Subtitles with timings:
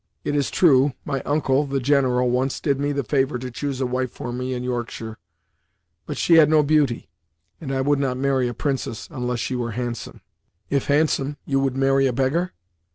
[0.23, 3.85] It is true, my uncle, the general, once did me the favor to choose a
[3.85, 5.19] wife for me in Yorkshire;
[6.07, 7.07] but she had no beauty
[7.59, 10.21] and I would not marry a princess, unless she were handsome."
[10.71, 12.53] "If handsome, you would marry a beggar?"